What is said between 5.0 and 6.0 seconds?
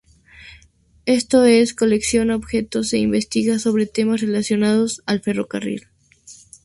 al ferrocarril.